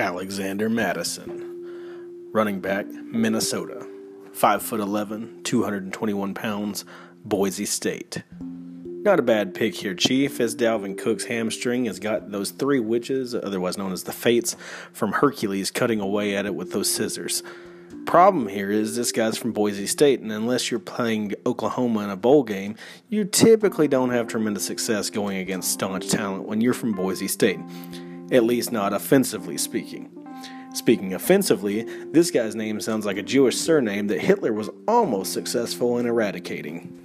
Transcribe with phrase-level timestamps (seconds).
[0.00, 3.86] Alexander Mattison, Running back, Minnesota.
[4.32, 6.86] 5 foot 11, 221 pounds,
[7.22, 8.22] Boise State.
[8.40, 13.34] Not a bad pick here, Chief, as Dalvin Cook's hamstring has got those three witches,
[13.34, 14.56] otherwise known as the Fates,
[14.90, 17.42] from Hercules cutting away at it with those scissors.
[18.06, 22.16] Problem here is this guy's from Boise State, and unless you're playing Oklahoma in a
[22.16, 22.74] bowl game,
[23.10, 27.60] you typically don't have tremendous success going against staunch talent when you're from Boise State,
[28.30, 30.10] at least not offensively speaking.
[30.72, 31.82] Speaking offensively,
[32.12, 36.96] this guy's name sounds like a Jewish surname that Hitler was almost successful in eradicating.